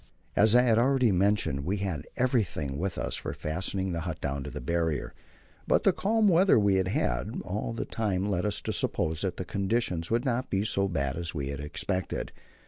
As 0.35 0.55
I 0.55 0.63
have 0.63 0.79
already 0.79 1.11
mentioned, 1.11 1.63
we 1.63 1.77
had 1.77 2.07
everything 2.17 2.79
with 2.79 2.97
us 2.97 3.15
for 3.15 3.33
fastening 3.35 3.91
the 3.91 4.01
but 4.03 4.19
down 4.19 4.41
to 4.43 4.49
the 4.49 4.59
Barrier, 4.59 5.13
but 5.67 5.83
the 5.83 5.93
calm 5.93 6.27
weather 6.27 6.57
we 6.57 6.77
had 6.77 6.87
had 6.87 7.39
all 7.45 7.71
the 7.71 7.85
time 7.85 8.25
led 8.25 8.43
us 8.43 8.61
to 8.63 8.73
suppose 8.73 9.21
that 9.21 9.37
the 9.37 9.45
conditions 9.45 10.09
would 10.09 10.25
not 10.25 10.49
be 10.49 10.65
so 10.65 10.87
bad 10.87 11.17
as 11.17 11.35
we 11.35 11.49
had 11.49 11.59
expected. 11.59 12.31